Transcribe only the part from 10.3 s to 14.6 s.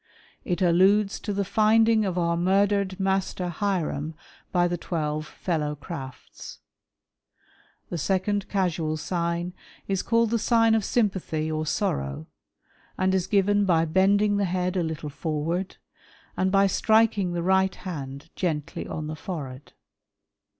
the" sign of sympathy or sorrow, and is given by bending the